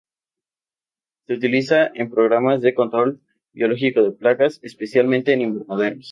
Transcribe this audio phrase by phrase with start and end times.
[1.27, 3.21] Se utiliza en programas de control
[3.53, 5.99] biológico de plagas, especialmente en invernaderos.